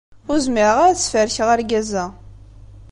Ur 0.29 0.37
zmireɣ 0.45 0.77
ara 0.79 0.91
ad 0.91 0.99
sferkeɣ 0.99 1.47
argaz-a. 1.55 2.05